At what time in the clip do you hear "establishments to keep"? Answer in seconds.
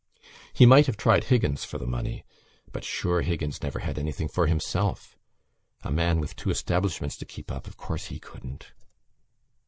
6.49-7.51